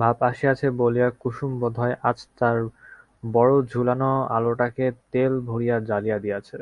[0.00, 2.58] বাপ আসিয়াছে বলিয়া কুসুম বোধহয় আজ তার
[3.28, 6.58] বড় ঝুলানো আলোটাকে তেল ভরিয়া জ্বালিয়া দিয়াছে।